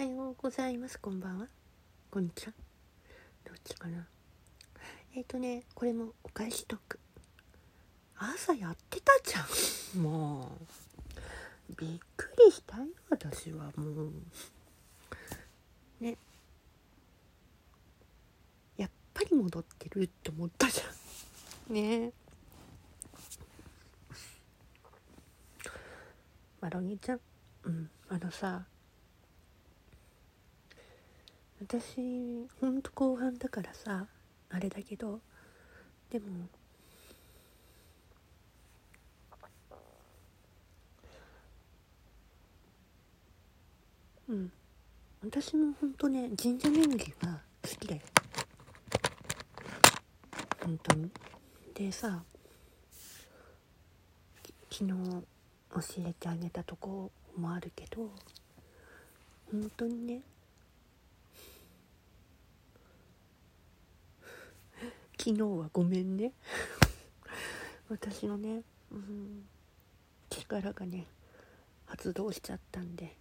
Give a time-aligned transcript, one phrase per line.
[0.00, 0.98] はようございます。
[0.98, 1.46] こんばんは。
[2.10, 2.54] こんにちは。
[3.44, 4.06] どっちかな。
[5.14, 6.98] えっ、ー、とねこれもお返しトーク。
[8.16, 10.00] 朝やってたじゃん。
[10.02, 10.56] も
[11.68, 11.74] う。
[11.76, 14.12] びっくりしたよ私はもう。
[16.00, 16.16] ね。
[18.78, 21.74] やっぱり戻ってるって思ったじゃん。
[21.74, 22.12] ね。
[26.62, 27.20] マロニちゃん。
[27.64, 27.90] うん。
[28.08, 28.64] あのさ
[31.60, 34.06] 私ほんと後半だからさ
[34.48, 35.20] あれだけど
[36.10, 36.26] でも
[44.28, 44.52] うん。
[45.22, 48.00] 私もほんとね神社巡りは好きだよ。
[50.64, 51.10] 本当に。
[51.74, 52.22] でさ
[54.70, 58.10] 昨日教えてあげたとこもあるけど
[59.50, 60.22] 本当にね
[65.22, 66.32] 昨日はごめんね。
[67.90, 69.46] 私のね、うん、
[70.30, 71.06] 力がね
[71.84, 73.14] 発動しちゃったんで。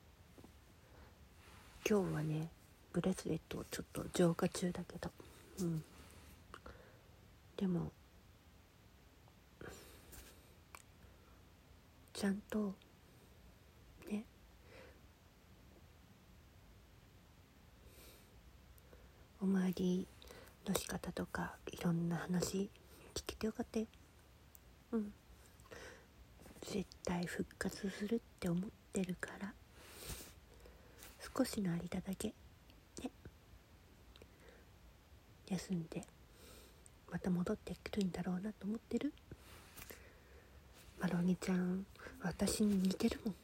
[1.86, 2.52] 今日はね
[2.94, 5.11] ブレスレットをちょっと浄化中だけど。
[5.59, 5.83] うん。
[7.58, 7.91] でも
[12.13, 12.73] ちゃんと
[14.09, 14.23] ね。
[19.41, 20.08] お参り
[20.70, 22.70] の仕方とかいろんな話
[23.16, 23.88] 聞けてよかったよ。
[24.92, 25.12] うん。
[26.62, 29.52] 絶対復活するって思ってるから
[31.36, 32.28] 少しの間だけ。
[33.02, 33.09] ね。
[35.47, 36.03] 休んで
[37.12, 39.12] また戻ってくるんだろうなと思ってる。
[41.02, 41.86] マロニちゃん
[42.22, 43.36] 私に似てるもん。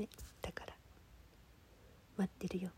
[0.00, 0.08] ね。
[0.42, 0.74] だから
[2.18, 2.70] 待ってるよ。